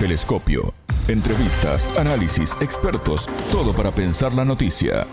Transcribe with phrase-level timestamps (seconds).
[0.00, 0.72] Telescopio.
[1.08, 5.06] Entrevistas, análisis, expertos, todo para pensar la noticia.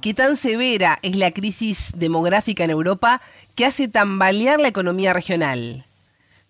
[0.00, 3.20] ¿Qué tan severa es la crisis demográfica en Europa
[3.56, 5.84] que hace tambalear la economía regional?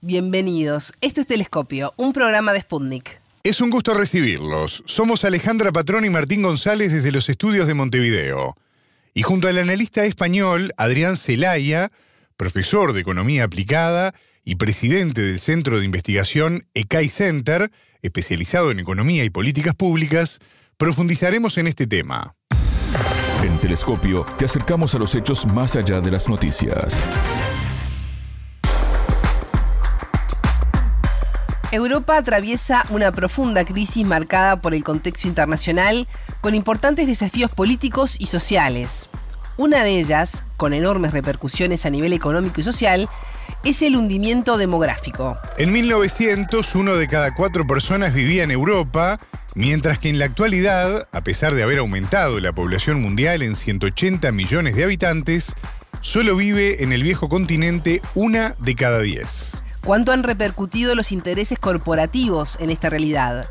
[0.03, 3.19] Bienvenidos, esto es Telescopio, un programa de Sputnik.
[3.43, 4.83] Es un gusto recibirlos.
[4.85, 8.59] Somos Alejandra Patrón y Martín González desde los estudios de Montevideo.
[9.15, 11.91] Y junto al analista español Adrián Celaya,
[12.37, 14.13] profesor de Economía Aplicada
[14.45, 17.71] y presidente del Centro de Investigación ECAI Center,
[18.03, 20.39] especializado en economía y políticas públicas,
[20.77, 22.35] profundizaremos en este tema.
[23.43, 27.03] En Telescopio te acercamos a los hechos más allá de las noticias.
[31.73, 36.09] Europa atraviesa una profunda crisis marcada por el contexto internacional,
[36.41, 39.09] con importantes desafíos políticos y sociales.
[39.57, 43.09] Una de ellas, con enormes repercusiones a nivel económico y social,
[43.65, 45.39] es el hundimiento demográfico.
[45.59, 49.19] En 1900, uno de cada cuatro personas vivía en Europa,
[49.55, 54.33] mientras que en la actualidad, a pesar de haber aumentado la población mundial en 180
[54.33, 55.55] millones de habitantes,
[56.01, 59.53] solo vive en el viejo continente una de cada diez.
[59.85, 63.47] ¿Cuánto han repercutido los intereses corporativos en esta realidad?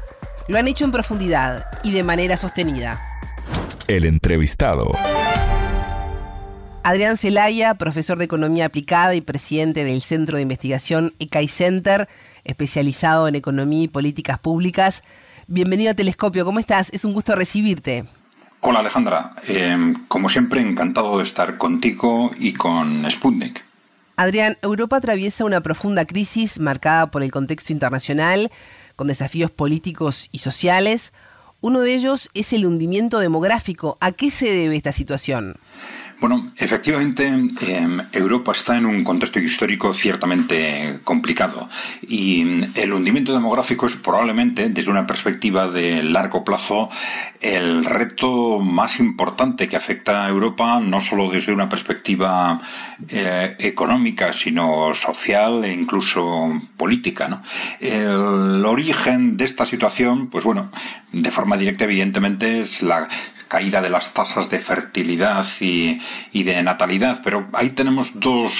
[0.47, 3.01] Lo han hecho en profundidad y de manera sostenida.
[3.87, 4.91] El entrevistado.
[6.89, 12.07] Adrián Celaya, profesor de Economía Aplicada y presidente del Centro de Investigación ECAI Center,
[12.43, 15.03] especializado en Economía y Políticas Públicas.
[15.45, 16.91] Bienvenido a Telescopio, ¿cómo estás?
[16.91, 18.05] Es un gusto recibirte.
[18.61, 23.63] Hola Alejandra, eh, como siempre encantado de estar contigo y con Sputnik.
[24.15, 28.49] Adrián, Europa atraviesa una profunda crisis marcada por el contexto internacional,
[28.95, 31.13] con desafíos políticos y sociales.
[31.61, 33.99] Uno de ellos es el hundimiento demográfico.
[34.01, 35.57] ¿A qué se debe esta situación?
[36.19, 41.69] Bueno, efectivamente, em, Europa está en un contexto histórico ciertamente complicado
[42.01, 42.41] y
[42.75, 46.89] el hundimiento demográfico es probablemente, desde una perspectiva de largo plazo,
[47.39, 52.59] el reto más importante que afecta a Europa, no solo desde una perspectiva
[53.07, 57.43] eh, económica, sino social e incluso política.
[57.79, 60.69] El origen de esta situación, pues bueno,
[61.13, 63.07] de forma directa, evidentemente, es la
[63.49, 65.99] caída de las tasas de fertilidad y,
[66.43, 68.51] de natalidad, pero ahí tenemos dos,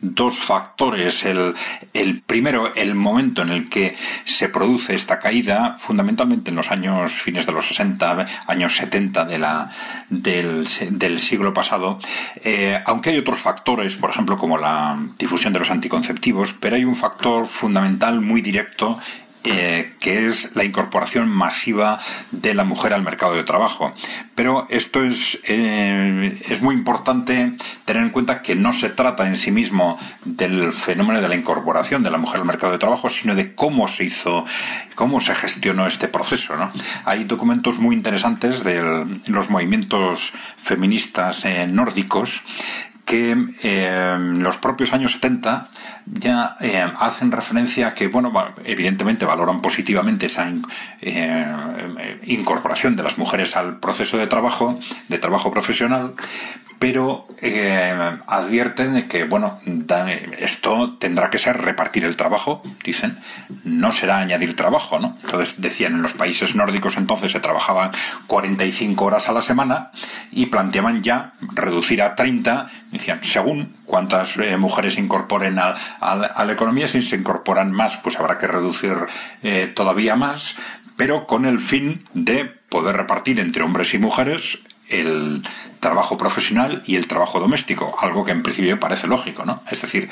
[0.00, 1.14] dos factores.
[1.24, 1.54] El,
[1.92, 3.94] el, primero, el momento en el que
[4.38, 9.38] se produce esta caída, fundamentalmente en los años fines de los 60, años 70 de
[9.38, 9.70] la,
[10.08, 12.00] del, del siglo pasado,
[12.42, 16.84] eh, aunque hay otros factores, por ejemplo, como la difusión de los anticonceptivos, pero hay
[16.84, 18.98] un factor fundamental muy directo
[19.44, 22.00] eh, que es la incorporación masiva
[22.32, 23.94] de la mujer al mercado de trabajo.
[24.34, 27.52] Pero esto es, eh, es muy importante
[27.84, 32.02] tener en cuenta que no se trata en sí mismo del fenómeno de la incorporación
[32.02, 34.44] de la mujer al mercado de trabajo, sino de cómo se hizo,
[34.94, 36.54] cómo se gestionó este proceso.
[37.04, 40.20] Hay documentos muy interesantes de los movimientos
[40.64, 42.28] feministas eh, nórdicos
[43.08, 43.32] que
[43.62, 45.68] en los propios años 70
[46.06, 48.30] ya eh, hacen referencia a que, bueno,
[48.64, 50.52] evidentemente valoran positivamente esa
[51.00, 56.14] eh, incorporación de las mujeres al proceso de trabajo, de trabajo profesional,
[56.78, 59.58] pero eh, advierten de que, bueno,
[60.38, 63.18] esto tendrá que ser repartir el trabajo, dicen,
[63.64, 65.16] no será añadir trabajo, ¿no?
[65.24, 67.90] Entonces decían, en los países nórdicos entonces se trabajaban
[68.26, 69.90] 45 horas a la semana
[70.30, 75.74] y planteaban ya reducir a 30, decían, según cuántas eh, mujeres incorporen a,
[76.44, 78.94] la economía, si se incorporan más, pues habrá que reducir
[79.42, 80.42] eh, todavía más,
[80.96, 84.42] pero con el fin de poder repartir entre hombres y mujeres
[84.88, 85.42] el
[85.80, 89.62] trabajo profesional y el trabajo doméstico, algo que en principio parece lógico, ¿no?
[89.70, 90.08] Es decir,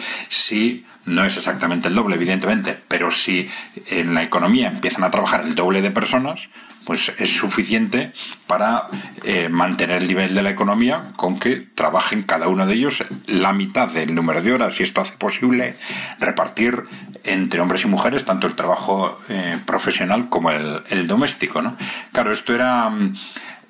[0.48, 3.48] si no es exactamente el doble, evidentemente, pero si
[3.86, 6.38] en la economía empiezan a trabajar el doble de personas,
[6.86, 8.12] pues es suficiente
[8.46, 8.84] para
[9.24, 12.94] eh, mantener el nivel de la economía con que trabajen cada uno de ellos
[13.26, 15.76] la mitad del número de horas, si esto hace posible
[16.20, 16.80] repartir
[17.24, 21.76] entre hombres y mujeres tanto el trabajo eh, profesional como el, el doméstico, ¿no?
[22.12, 23.16] Claro, esto era mm,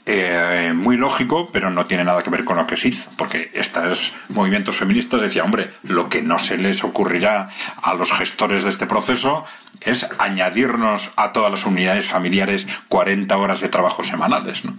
[0.08, 3.50] eh, muy lógico, pero no tiene nada que ver con lo que se hizo, porque
[3.52, 3.98] estos
[4.28, 7.50] movimientos feministas decían, hombre, lo que no se les ocurrirá
[7.82, 9.44] a los gestores de este proceso
[9.80, 14.74] es añadirnos a todas las unidades familiares 40 horas de trabajo semanales, ¿no?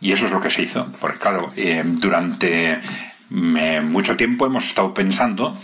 [0.00, 2.80] Y eso es lo que se hizo, porque claro, eh, durante
[3.30, 5.56] mm, mucho tiempo hemos estado pensando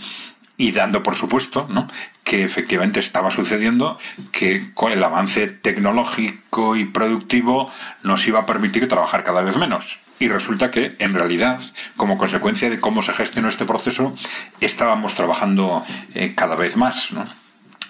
[0.57, 1.87] y dando por supuesto ¿no?
[2.23, 3.99] que efectivamente estaba sucediendo
[4.31, 7.71] que con el avance tecnológico y productivo
[8.03, 9.85] nos iba a permitir trabajar cada vez menos.
[10.17, 11.59] Y resulta que, en realidad,
[11.97, 14.15] como consecuencia de cómo se gestionó este proceso,
[14.61, 16.95] estábamos trabajando eh, cada vez más.
[17.11, 17.25] ¿no?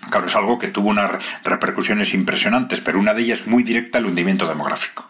[0.10, 1.12] Claro, es algo que tuvo unas
[1.44, 5.06] repercusiones impresionantes, pero una de ellas muy directa, el hundimiento demográfico.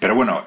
[0.00, 0.46] Pero bueno,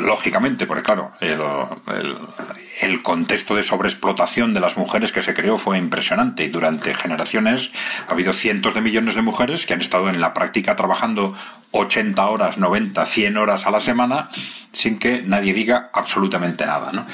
[0.00, 6.44] lógicamente, porque claro, el, contexto de sobreexplotación de las mujeres que se creó fue impresionante
[6.44, 7.68] y durante generaciones
[8.08, 11.36] ha habido cientos de millones de mujeres que han estado en la práctica trabajando
[11.72, 14.30] 80 horas, 90, 100 horas a la semana
[14.72, 16.92] sin que nadie diga absolutamente nada.
[16.92, 17.06] ¿no?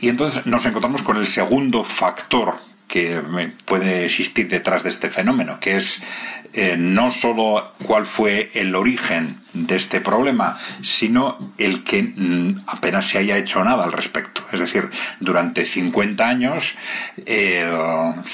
[0.00, 3.22] Y entonces nos encontramos con el segundo factor que
[3.66, 6.02] puede existir detrás de este fenómeno, que es
[6.52, 10.58] eh, no solo cuál fue el origen de este problema,
[10.98, 14.42] sino el que mm, apenas se haya hecho nada al respecto.
[14.52, 14.88] Es decir,
[15.20, 16.62] durante 50 años,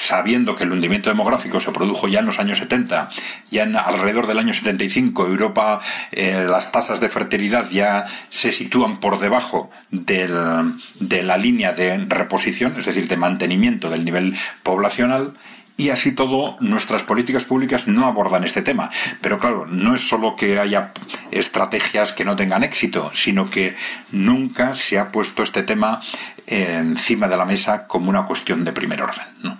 [0.08, 3.08] sabiendo que el hundimiento demográfico se produjo ya en los años 70,
[3.50, 5.80] ya en alrededor del año 75, Europa,
[6.12, 12.78] eh, las tasas de fertilidad ya se sitúan por debajo de la línea de reposición,
[12.78, 15.34] es decir, de mantenimiento del nivel poblacional,
[15.76, 18.90] y así todo nuestras políticas públicas no abordan este tema.
[19.20, 20.92] Pero claro, no es solo que haya
[21.30, 23.76] estrategias que no tengan éxito, sino que
[24.12, 26.00] nunca se ha puesto este tema
[26.46, 29.58] encima de la mesa como una cuestión de primer orden.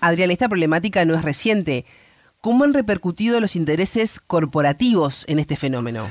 [0.00, 1.84] Adrián, esta problemática no es reciente.
[2.40, 6.10] ¿Cómo han repercutido los intereses corporativos en este fenómeno?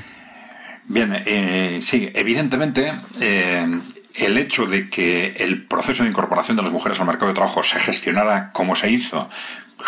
[0.88, 3.80] Bien, eh, sí, evidentemente eh,
[4.14, 7.62] el hecho de que el proceso de incorporación de las mujeres al mercado de trabajo
[7.64, 9.28] se gestionara como se hizo,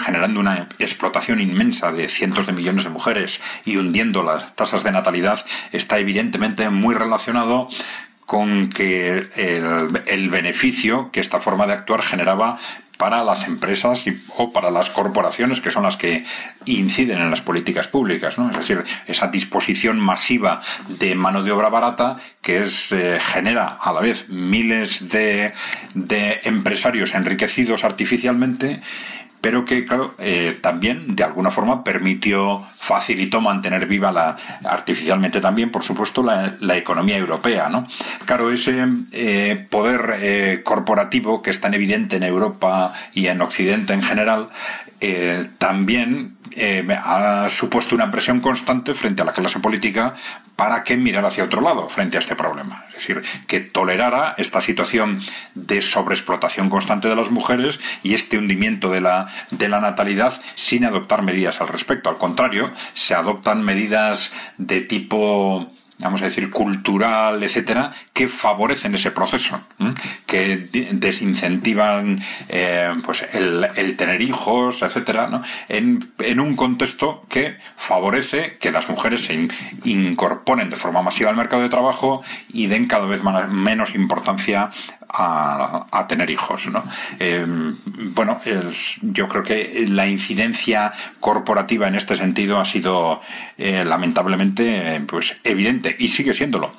[0.05, 3.31] generando una explotación inmensa de cientos de millones de mujeres
[3.65, 7.69] y hundiendo las tasas de natalidad, está evidentemente muy relacionado
[8.27, 12.59] con que el, beneficio que esta forma de actuar generaba
[12.99, 14.03] para las empresas
[14.37, 16.25] o para las corporaciones que son las que
[16.65, 18.51] inciden en las políticas públicas, ¿no?
[18.51, 23.93] Es decir, esa disposición masiva de mano de obra barata que es, eh, genera a
[23.93, 25.53] la vez miles de
[26.43, 28.81] empresarios enriquecidos artificialmente
[29.41, 35.71] pero que, claro, eh, también de alguna forma permitió, facilitó mantener viva la, artificialmente también,
[35.71, 37.87] por supuesto, la, economía europea, ¿no?
[38.27, 43.93] Claro, ese eh, poder eh, corporativo que es tan evidente en Europa y en Occidente
[43.93, 44.49] en general,
[45.59, 46.37] también
[46.91, 50.15] ha supuesto una presión constante frente a la clase política
[50.57, 52.85] para que mirara hacia otro lado frente a este problema.
[52.89, 55.21] Es decir, que tolerara esta situación
[55.55, 60.85] de sobreexplotación constante de las mujeres y este hundimiento de la, de la natalidad sin
[60.85, 62.09] adoptar medidas al respecto.
[62.09, 64.19] Al contrario, se adoptan medidas
[64.59, 69.61] de tipo vamos a decir, cultural, etcétera, que favorecen ese proceso,
[70.27, 75.43] que desincentivan eh, pues el, tener hijos, etcétera, ¿no?
[75.69, 77.57] en, un contexto que
[77.89, 79.49] favorece que las mujeres se
[79.85, 84.71] incorporen de forma masiva al mercado de trabajo y den cada vez menos importancia
[85.09, 86.61] a, tener hijos.
[86.67, 86.85] ¿no?
[87.19, 87.77] Em,
[88.15, 88.41] bueno,
[89.03, 93.21] yo creo que la incidencia corporativa en este sentido ha sido
[93.57, 96.73] eh, lamentablemente pues evidente y sigue siéndolo.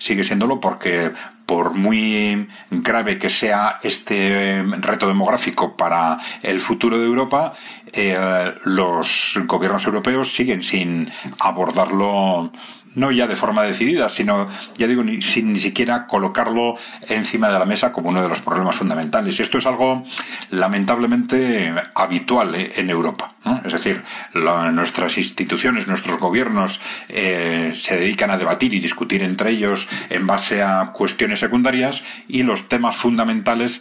[0.00, 1.12] Sigue siéndolo porque
[1.46, 7.52] por muy grave que sea este em, reto demográfico para el futuro de Europa,
[7.92, 9.06] eh, los
[9.46, 12.50] gobiernos europeos siguen sin abordarlo
[12.94, 16.76] no ya de forma decidida, sino, ya digo, ni, sin ni siquiera colocarlo
[17.08, 19.38] encima de la mesa como uno de los problemas fundamentales.
[19.38, 20.02] Y esto es algo
[20.50, 23.34] lamentablemente habitual eh, en Europa.
[23.64, 24.00] Es decir,
[24.34, 30.62] nuestras instituciones, nuestros gobiernos eh, se dedican a debatir y discutir entre ellos en base
[30.62, 33.72] a cuestiones secundarias y los temas fundamentales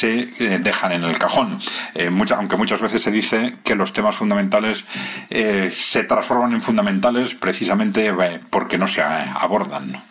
[0.00, 1.58] se eh, dejan en el cajón.
[2.36, 4.82] aunque muchas veces se dice que los temas fundamentales
[5.92, 8.12] se transforman en fundamentales precisamente
[8.58, 10.02] porque no se abordan.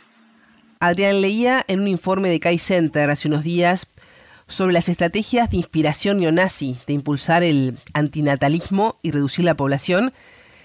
[0.80, 3.94] Adrián leía en un informe de Kai Center hace unos días
[4.48, 10.14] sobre las estrategias de inspiración neonazi de impulsar el antinatalismo y reducir la población,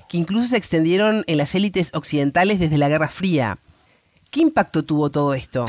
[0.08, 3.58] que incluso se extendieron en las élites occidentales desde la Guerra Fría.
[4.30, 5.66] ¿Qué impacto tuvo todo esto?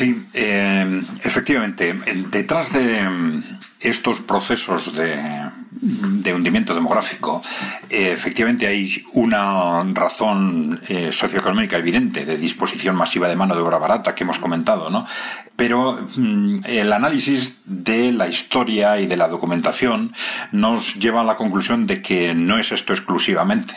[0.00, 1.94] Sí, eh, efectivamente,
[2.32, 3.44] detrás de mm,
[3.80, 7.42] estos procesos de, hundimiento demográfico,
[7.88, 13.78] eh, efectivamente hay una razón eh, socioeconómica evidente de disposición masiva de mano de obra
[13.78, 15.06] barata que hemos comentado, ¿no?
[15.56, 20.12] Pero mm, el análisis de la historia y de la documentación
[20.52, 23.74] nos lleva a la conclusión de que no es esto exclusivamente.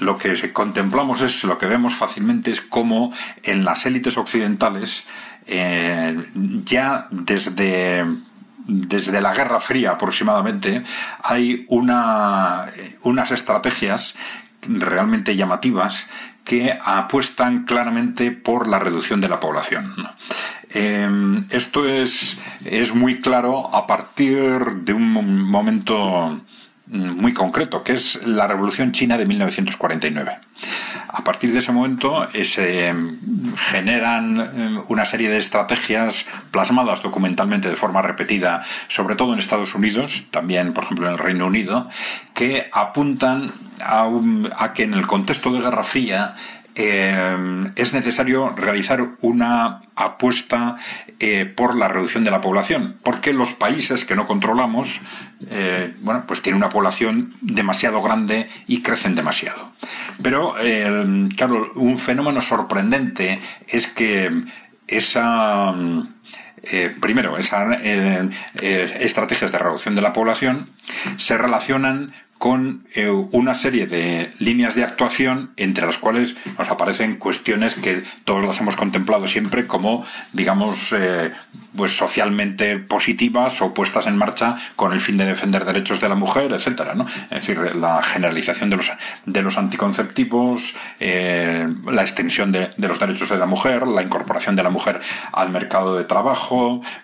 [0.00, 3.12] lo que contemplamos es, lo que vemos fácilmente es cómo
[3.42, 4.90] en las élites occidentales
[5.50, 6.14] eh,
[6.66, 8.04] ya desde
[8.68, 10.84] desde la Guerra Fría aproximadamente
[11.22, 12.66] hay una,
[13.02, 14.14] unas estrategias
[14.62, 15.94] realmente llamativas
[16.44, 19.94] que apuestan claramente por la reducción de la población.
[20.70, 22.10] Em, esto es,
[22.64, 26.40] es muy claro a partir de un momento
[26.90, 30.38] muy concreto, que es la Revolución China de 1949.
[31.08, 32.94] A partir de ese momento eh, se
[33.70, 36.14] generan eh, una serie de estrategias
[36.50, 38.64] plasmadas documentalmente de forma repetida,
[38.96, 41.88] sobre todo en Estados Unidos, también por ejemplo en el Reino Unido,
[42.34, 44.08] que apuntan a,
[44.58, 46.34] a que en el contexto de Guerra Fría
[46.80, 50.76] eh, es necesario realizar una apuesta
[51.18, 54.88] eh, por la reducción de la población, porque los países que no controlamos,
[55.50, 59.72] eh, bueno, pues tienen una población demasiado grande y crecen demasiado.
[60.22, 60.54] Pero,
[61.36, 64.30] claro, un fenómeno sorprendente es que
[64.86, 65.74] esa
[67.00, 67.78] primero, esas
[68.54, 70.70] estrategias de reducción de la población
[71.26, 77.16] se relacionan con eh, una serie de líneas de actuación entre las cuales nos aparecen
[77.16, 81.32] cuestiones que todos las hemos contemplado siempre como, digamos, eh,
[81.76, 86.14] pues socialmente positivas o puestas en marcha con el fin de defender derechos de la
[86.14, 87.06] mujer, etcétera, ¿no?
[87.30, 88.86] Es decir, la generalización de los
[89.26, 90.62] de los anticonceptivos,
[91.00, 95.00] eh, la extensión de, los derechos de la mujer, la incorporación de la mujer
[95.32, 96.47] al mercado de trabajo,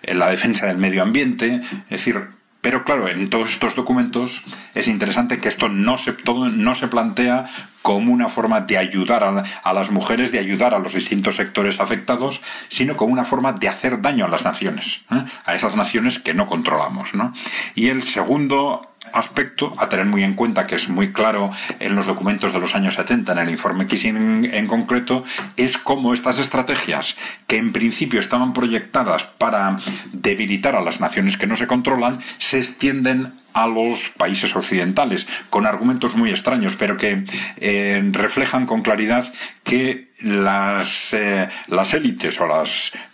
[0.03, 2.35] la defensa del medio ambiente, es decir,
[2.65, 4.31] pero claro, en todos estos documentos
[4.73, 7.45] es interesante que esto no se, todo no se plantea
[7.83, 12.41] como una forma de ayudar a, las mujeres, de ayudar a los distintos sectores afectados,
[12.69, 15.23] sino como una forma de hacer daño a las naciones, ¿eh?
[15.45, 17.13] a esas naciones que no controlamos.
[17.13, 17.33] ¿no?
[17.75, 18.81] Y el segundo
[19.13, 22.73] aspecto a tener muy en cuenta, que es muy claro en los documentos de los
[22.75, 25.23] años 70, en el informe Kissing en, concreto,
[25.55, 27.05] es cómo estas estrategias,
[27.47, 29.77] que en principio estaban proyectadas para
[30.11, 32.19] debilitar a las naciones que no se controlan,
[32.49, 37.23] se extienden a los países occidentales, con argumentos muy extraños, pero que
[37.57, 39.31] eh, reflejan con claridad
[39.63, 42.69] que las, eh, las élites o las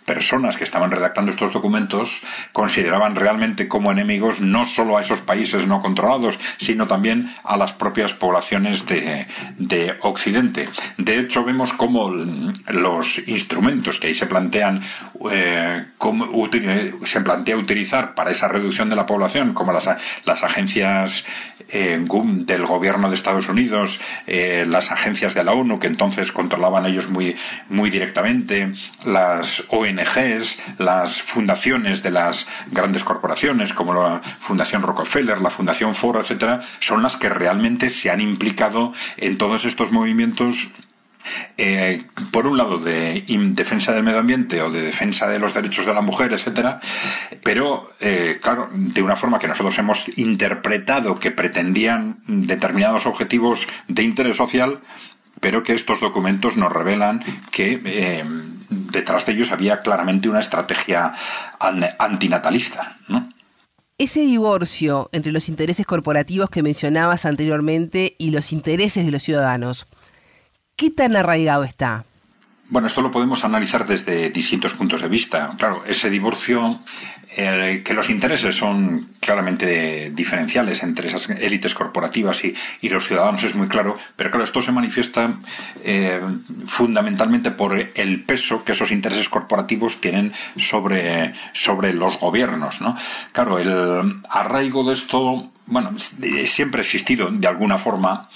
[0.06, 2.08] personas que estaban redactando estos documentos
[2.52, 7.72] consideraban realmente como enemigos no solo a esos países no controlados, sino también a las
[7.72, 9.26] propias poblaciones de,
[9.58, 10.68] de Occidente.
[10.98, 14.80] De hecho, vemos cómo los instrumentos que ahí se plantean
[15.30, 15.84] eh,
[17.12, 19.84] se plantea utilizar para esa reducción de la población, como las,
[20.24, 21.10] las agencias
[21.72, 22.04] eh,
[22.46, 23.90] del gobierno de Estados Unidos,
[24.26, 27.34] eh, las agencias de la ONU que entonces controlaban ellos muy,
[27.70, 28.72] muy directamente,
[29.04, 32.36] las ONGs, las fundaciones de las
[32.70, 38.10] grandes corporaciones como la Fundación Rockefeller, la Fundación Ford, etcétera, son las que realmente se
[38.10, 40.54] han implicado en todos estos movimientos
[41.56, 43.24] eh, por un lado de
[43.54, 46.80] defensa del medio ambiente o de defensa de los derechos de la mujer, etcétera,
[47.44, 54.02] pero eh, claro, de una forma que nosotros hemos interpretado que pretendían determinados objetivos de
[54.02, 54.80] interés social,
[55.40, 58.24] pero que estos documentos nos revelan que eh,
[58.68, 61.12] detrás de ellos había claramente una estrategia
[61.98, 62.96] antinatalista,
[63.98, 69.86] Ese divorcio entre los intereses corporativos que mencionabas anteriormente y los intereses de los ciudadanos,
[70.82, 72.02] ¿Qué tan arraigado está?
[72.68, 75.54] Bueno, esto lo podemos analizar desde distintos puntos de vista.
[75.56, 76.80] Claro, ese divorcio,
[77.34, 83.54] eh, que los intereses son claramente diferenciales entre esas élites corporativas y, los ciudadanos es
[83.54, 85.36] muy claro, pero claro, esto se manifiesta
[85.82, 86.20] eh,
[86.76, 90.30] fundamentalmente por el peso que esos intereses corporativos tienen
[90.70, 91.32] sobre,
[91.64, 92.78] sobre los gobiernos.
[92.82, 92.96] ¿no?
[93.32, 95.92] Claro, el arraigo de esto bueno,
[96.54, 98.28] siempre ha existido de alguna forma,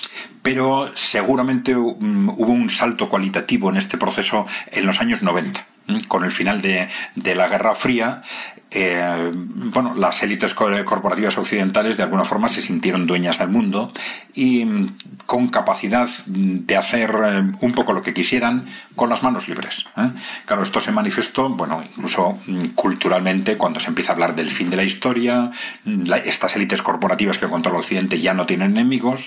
[0.42, 5.75] pero seguramente mm, hubo un salto cualitativo en este proceso en los años 90
[6.08, 8.22] con el final de, de la Guerra Fría,
[8.68, 13.92] eh, bueno, las élites corporativas occidentales de alguna forma se sintieron dueñas del mundo
[14.34, 18.66] y mm, con capacidad de hacer eh, un poco lo que quisieran
[18.96, 19.72] con las manos libres.
[19.96, 20.10] ¿eh?
[20.46, 24.68] Claro, esto se manifestó, bueno, incluso mm, culturalmente cuando se empieza a hablar del fin
[24.68, 25.50] de la historia,
[25.84, 29.20] mm, estas élites corporativas que controla Occidente ya no tienen enemigos,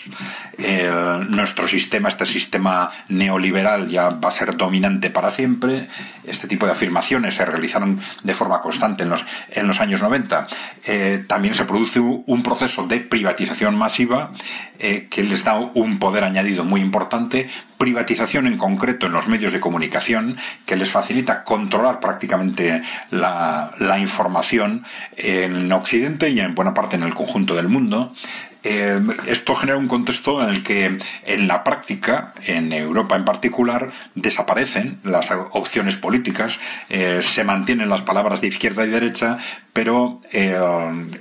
[1.29, 5.87] nuestro sistema, este sistema neoliberal ya va a ser dominante para siempre,
[6.23, 10.47] este tipo de afirmaciones se realizaron de forma constante en los, en los años 90.
[10.85, 14.31] Eh, también se produce un proceso de privatización masiva
[14.77, 17.49] eh, que les da un poder añadido muy importante,
[17.79, 24.83] privatización en concreto en los medios de comunicación que les facilita controlar prácticamente la, información
[25.15, 28.13] en Occidente y en buena parte en el conjunto del mundo.
[28.61, 33.89] Eh, esto genera un contexto en el que en la práctica, en Europa en particular,
[34.13, 36.51] desaparecen las opciones políticas,
[36.89, 39.37] eh, se mantienen las palabras de izquierda y derecha,
[39.71, 40.53] pero eh,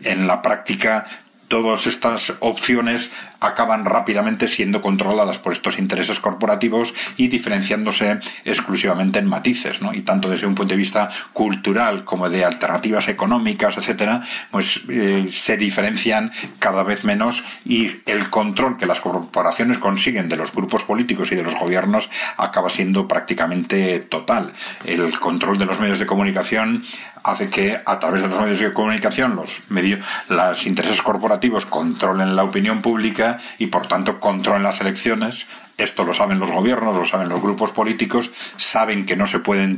[0.02, 3.08] en la práctica todas estas opciones
[3.40, 9.94] acaban rápidamente siendo controladas por estos intereses corporativos y diferenciándose exclusivamente en matices, ¿no?
[9.94, 15.30] Y tanto desde un punto de vista cultural como de alternativas económicas, etcétera, pues eh,
[15.46, 20.82] se diferencian cada vez menos y el control que las corporaciones consiguen de los grupos
[20.84, 24.52] políticos y de los gobiernos acaba siendo prácticamente total.
[24.84, 26.84] El control de los medios de comunicación
[27.22, 32.36] hace que a través de los medios de comunicación los medios, los intereses corporativos controlen
[32.36, 35.34] la opinión pública y por tanto controlen las elecciones.
[35.78, 38.28] Esto lo saben los gobiernos, lo saben los grupos políticos,
[38.72, 39.76] saben que no se pueden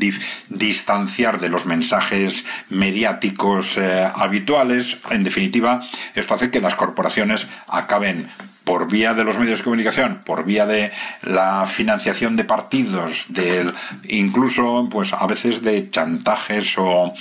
[0.48, 2.32] distanciar de los mensajes
[2.70, 4.86] mediáticos eh, habituales.
[5.10, 5.82] En definitiva,
[6.14, 8.30] esto hace que las corporaciones acaben
[8.64, 10.92] por vía de los medios de comunicación, por vía de
[11.22, 13.72] la financiación de partidos, de
[14.08, 17.12] incluso pues a veces de chantajes o,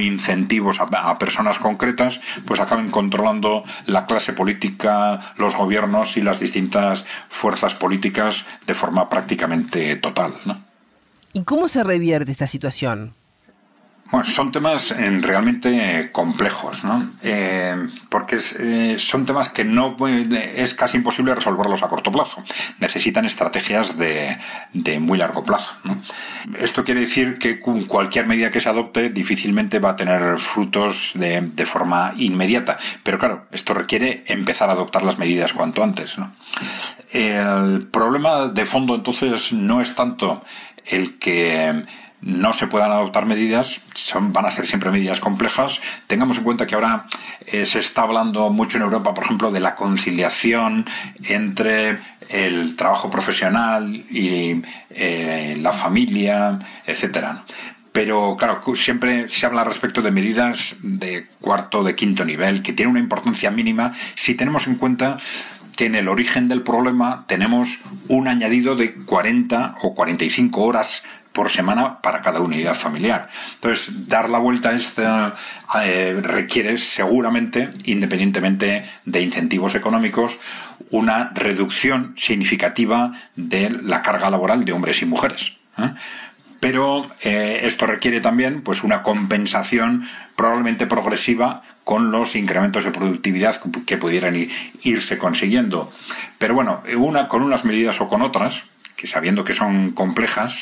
[0.00, 7.04] incentivos a, personas concretas, pues acaben controlando la clase política, los gobiernos y las distintas
[7.42, 8.15] fuerzas políticas
[8.66, 10.34] de forma prácticamente total.
[11.32, 13.14] ¿Y cómo se revierte esta situación?
[14.10, 17.14] Bueno, son temas eh, realmente complejos, ¿no?
[17.22, 22.42] Eh, porque eh, son temas que no es casi imposible resolverlos a corto plazo.
[22.78, 24.38] Necesitan estrategias de,
[24.74, 25.66] de muy largo plazo.
[26.60, 31.40] Esto quiere decir que cualquier medida que se adopte difícilmente va a tener frutos de,
[31.40, 32.78] de forma inmediata.
[33.02, 36.14] Pero claro, esto requiere empezar a adoptar las medidas cuanto antes.
[37.10, 40.44] El problema de fondo entonces no es tanto
[40.86, 41.84] el que
[42.22, 43.66] no se puedan adoptar medidas,
[44.10, 45.72] son, van a ser siempre medidas complejas.
[46.06, 47.06] Tengamos en cuenta que ahora
[47.46, 50.86] eh, se está hablando mucho en Europa, por ejemplo, de la conciliación
[51.22, 57.44] entre el trabajo profesional y eh, la familia, etcétera.
[57.92, 62.90] Pero claro, siempre se habla respecto de medidas de cuarto, de quinto nivel, que tienen
[62.90, 63.92] una importancia mínima
[64.24, 65.16] si tenemos en cuenta
[65.76, 67.68] que en el origen del problema tenemos
[68.08, 70.86] un añadido de 40 o 45 horas
[71.36, 73.28] por semana para cada unidad familiar.
[73.56, 75.34] Entonces, dar la vuelta a esto
[75.82, 80.32] eh, requiere seguramente, independientemente de incentivos económicos,
[80.92, 85.42] una reducción significativa de la carga laboral de hombres y mujeres.
[85.76, 85.90] ¿eh?
[86.58, 93.60] Pero eh, esto requiere también pues una compensación probablemente progresiva con los incrementos de productividad
[93.86, 94.48] que pudieran
[94.82, 95.92] irse consiguiendo.
[96.38, 98.54] Pero bueno, una, con unas medidas o con otras,
[98.96, 100.52] que sabiendo que son complejas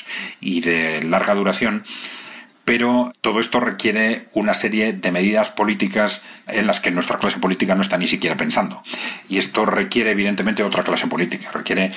[0.41, 1.85] y de larga duración,
[2.65, 6.13] pero todo esto requiere una serie de medidas políticas
[6.47, 8.83] en las que nuestra clase política no está ni siquiera pensando.
[9.29, 11.93] Y esto requiere evidentemente otra clase política, requiere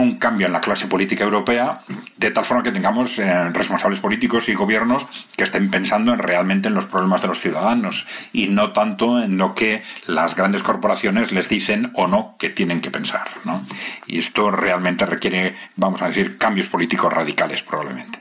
[0.00, 1.80] un cambio en la clase política europea,
[2.16, 5.02] de tal forma que tengamos eh, responsables políticos y gobiernos
[5.36, 7.96] que estén pensando en realmente en los problemas de los ciudadanos
[8.32, 12.80] y no tanto en lo que las grandes corporaciones les dicen o no que tienen
[12.80, 13.26] que pensar.
[13.44, 13.66] ¿no?
[14.06, 18.20] Y esto realmente requiere, vamos a decir, cambios políticos radicales probablemente.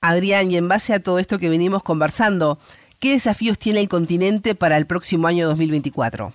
[0.00, 2.58] Adrián, y en base a todo esto que venimos conversando,
[3.00, 6.32] ¿qué desafíos tiene el continente para el próximo año 2024?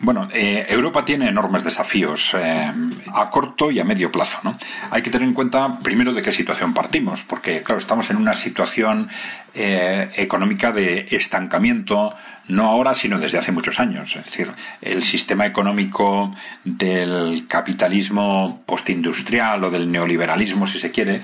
[0.00, 2.72] Bueno, eh, Europa tiene enormes desafíos eh,
[3.12, 4.38] a corto y a medio plazo.
[4.42, 4.58] ¿no?
[4.90, 8.34] Hay que tener en cuenta primero de qué situación partimos, porque claro, estamos en una
[8.42, 9.08] situación
[9.54, 12.14] eh, económica de estancamiento,
[12.48, 14.08] no ahora, sino desde hace muchos años.
[14.16, 16.34] Es decir, el sistema económico
[16.64, 21.20] del capitalismo postindustrial o del neoliberalismo, si se quiere,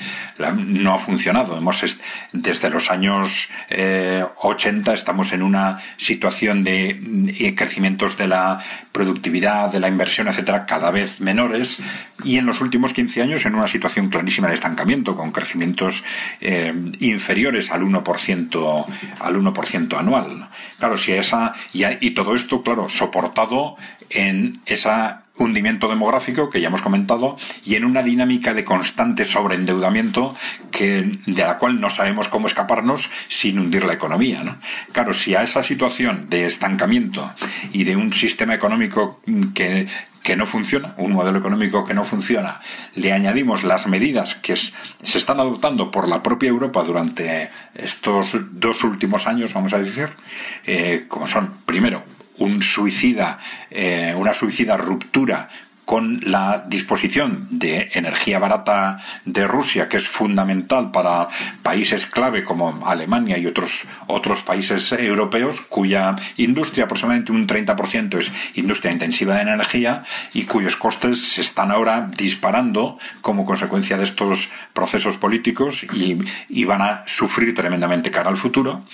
[0.56, 1.56] no ha funcionado.
[1.56, 1.76] Hemos,
[2.32, 3.28] desde los años
[4.42, 8.62] 80 estamos en una situación de crecimientos de la
[8.92, 11.68] productividad, de la inversión, etcétera, cada vez menores
[12.24, 15.94] y en los últimos 15 años en una situación clarísima de estancamiento, con crecimientos
[17.00, 18.17] inferiores al 1%
[19.20, 20.48] al 1% anual.
[20.78, 23.76] Claro, si esa y, y todo esto, claro, soportado
[24.10, 24.88] en ese
[25.38, 30.34] hundimiento demográfico que ya hemos comentado y en una dinámica de constante sobreendeudamiento
[30.70, 33.00] que de la cual no sabemos cómo escaparnos
[33.40, 34.42] sin hundir la economía.
[34.42, 34.56] ¿no?
[34.92, 37.32] Claro, si a esa situación de estancamiento
[37.72, 39.20] y de un sistema económico
[39.54, 39.86] que
[40.22, 42.60] que no funciona, un modelo económico que no funciona,
[42.94, 48.82] le añadimos las medidas que se están adoptando por la propia Europa durante estos dos
[48.84, 50.08] últimos años, vamos a decir,
[50.66, 52.02] eh, como son, primero,
[52.38, 53.38] un suicida,
[53.70, 55.48] eh, una suicida ruptura
[55.88, 61.28] con la disposición de energía barata de Rusia, que es fundamental para
[61.62, 63.70] países clave como Alemania y otros,
[64.06, 70.76] otros países europeos, cuya industria, aproximadamente un 30% es industria intensiva de energía y cuyos
[70.76, 74.38] costes se están ahora disparando como consecuencia de estos
[74.74, 78.84] procesos políticos y, van a sufrir tremendamente cara al futuro.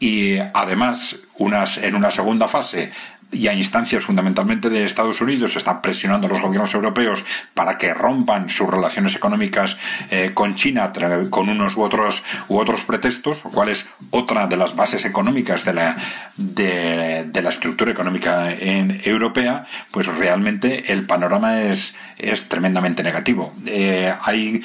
[0.00, 0.98] Y además,
[1.38, 2.90] en una segunda fase,
[3.32, 7.18] y a instancias fundamentalmente de Estados Unidos, está presionando a los gobiernos europeos
[7.54, 9.74] para que rompan sus relaciones económicas
[10.10, 10.92] eh, con China
[11.30, 12.14] con unos u otros
[12.48, 15.96] u otros pretextos, lo cual es otra de las bases económicas de la
[16.36, 23.54] de, la estructura económica en, europea, pues realmente el panorama es es tremendamente negativo.
[23.66, 24.62] Eh, hay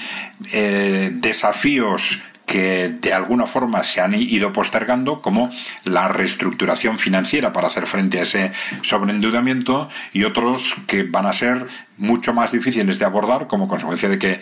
[0.52, 2.02] eh, desafíos
[2.48, 5.52] que de alguna forma se han ido postergando, como
[5.84, 8.52] la reestructuración financiera para hacer frente a ese
[8.84, 14.18] sobreendeudamiento, y otros que van a ser mucho más difíciles de abordar como consecuencia de
[14.18, 14.42] que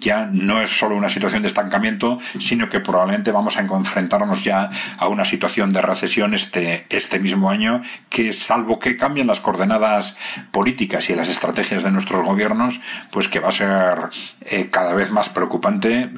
[0.00, 4.70] ya no es solo una situación de estancamiento, sino que probablemente vamos a enfrentarnos ya
[4.96, 10.14] a una situación de recesión este, este mismo año, que salvo que cambien las coordenadas
[10.52, 12.74] políticas y las estrategias de nuestros gobiernos,
[13.10, 13.98] pues que va a ser
[14.40, 16.08] eh, cada vez más preocupante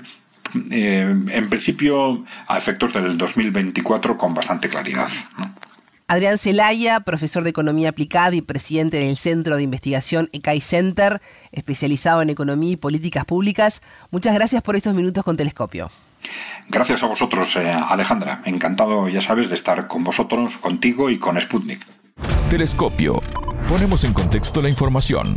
[0.71, 5.09] eh, en principio a efectos del 2024 con bastante claridad.
[6.07, 12.21] Adrián Celaya, profesor de Economía Aplicada y presidente del Centro de Investigación ECAI Center, especializado
[12.21, 15.91] en Economía y Políticas Públicas, muchas gracias por estos minutos con Telescopio.
[16.69, 18.43] Gracias a vosotros, eh, Alejandra.
[18.45, 21.81] Encantado, ya sabes, de estar con vosotros, contigo y con Sputnik.
[22.49, 23.21] Telescopio.
[23.69, 25.37] Ponemos en contexto la información.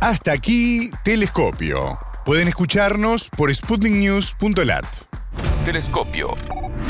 [0.00, 1.98] Hasta aquí, Telescopio.
[2.24, 4.86] Pueden escucharnos por sputniknews.lat.
[5.66, 6.34] Telescopio.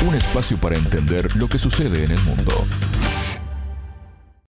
[0.06, 2.64] Un espacio para entender lo que sucede en el mundo.